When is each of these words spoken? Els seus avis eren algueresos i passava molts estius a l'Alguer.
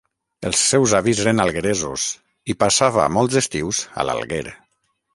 Els 0.49 0.63
seus 0.69 0.95
avis 0.99 1.21
eren 1.25 1.43
algueresos 1.43 2.07
i 2.53 2.57
passava 2.65 3.09
molts 3.19 3.41
estius 3.45 3.87
a 4.03 4.11
l'Alguer. 4.11 4.45